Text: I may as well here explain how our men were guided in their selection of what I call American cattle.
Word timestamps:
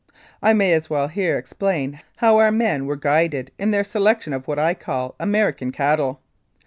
I 0.41 0.53
may 0.55 0.73
as 0.73 0.89
well 0.89 1.09
here 1.09 1.37
explain 1.37 1.99
how 2.15 2.37
our 2.39 2.51
men 2.51 2.87
were 2.87 2.95
guided 2.95 3.51
in 3.59 3.69
their 3.69 3.83
selection 3.83 4.33
of 4.33 4.47
what 4.47 4.57
I 4.57 4.73
call 4.73 5.13
American 5.19 5.71
cattle. 5.71 6.21